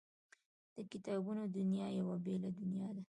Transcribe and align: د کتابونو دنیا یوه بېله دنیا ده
د 0.75 0.77
کتابونو 0.91 1.41
دنیا 1.57 1.87
یوه 1.99 2.15
بېله 2.25 2.49
دنیا 2.59 2.89
ده 2.95 3.01